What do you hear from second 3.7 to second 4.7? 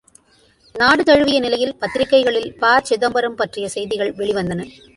செய்திகள் வெளிவந்தன.